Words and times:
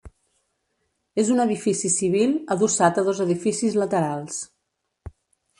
És 1.23 1.29
un 1.35 1.43
edifici 1.43 1.93
civil 1.97 2.33
adossat 2.57 2.97
a 3.03 3.07
dos 3.11 3.23
edificis 3.29 3.79
laterals. 3.85 4.41